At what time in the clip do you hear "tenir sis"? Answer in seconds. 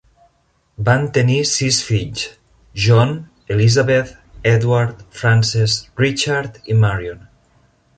1.17-1.81